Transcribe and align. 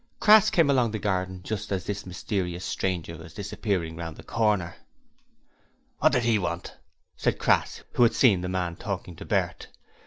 Crass 0.19 0.49
came 0.49 0.67
along 0.67 0.89
the 0.89 0.97
garden 0.97 1.43
just 1.43 1.71
as 1.71 1.83
the 1.85 2.07
mysterious 2.07 2.65
stranger 2.65 3.17
was 3.17 3.35
disappearing 3.35 3.95
round 3.95 4.17
the 4.17 4.23
corner. 4.23 4.75
'What 5.99 6.13
did 6.13 6.23
HE 6.23 6.39
want?' 6.39 6.75
said 7.15 7.37
Crass, 7.37 7.83
who 7.91 8.01
had 8.01 8.15
seen 8.15 8.41
the 8.41 8.49
man 8.49 8.77
talking 8.77 9.15
to 9.17 9.25
Bert. 9.25 9.67